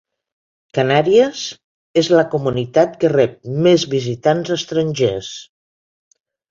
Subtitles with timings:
[0.77, 1.43] Canàries
[2.03, 5.35] és la comunitat que rep més visitants estrangers.